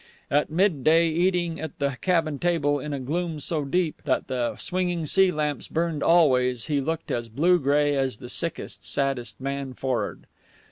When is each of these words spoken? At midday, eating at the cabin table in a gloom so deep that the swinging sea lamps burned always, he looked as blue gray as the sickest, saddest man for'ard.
At 0.31 0.49
midday, 0.49 1.09
eating 1.09 1.59
at 1.61 1.77
the 1.77 1.95
cabin 2.01 2.39
table 2.39 2.79
in 2.79 2.91
a 2.91 2.99
gloom 2.99 3.39
so 3.39 3.63
deep 3.63 4.01
that 4.03 4.29
the 4.29 4.57
swinging 4.57 5.05
sea 5.05 5.31
lamps 5.31 5.67
burned 5.67 6.01
always, 6.01 6.65
he 6.65 6.81
looked 6.81 7.11
as 7.11 7.29
blue 7.29 7.59
gray 7.59 7.95
as 7.95 8.17
the 8.17 8.27
sickest, 8.27 8.83
saddest 8.83 9.39
man 9.39 9.75
for'ard. 9.75 10.25